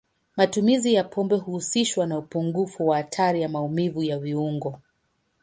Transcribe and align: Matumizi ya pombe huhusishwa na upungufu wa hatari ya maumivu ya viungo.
Matumizi 0.37 0.93
ya 0.93 1.03
pombe 1.03 1.35
huhusishwa 1.35 2.05
na 2.07 2.17
upungufu 2.17 2.87
wa 2.87 2.97
hatari 2.97 3.41
ya 3.41 3.49
maumivu 3.49 4.03
ya 4.03 4.19
viungo. 4.19 4.79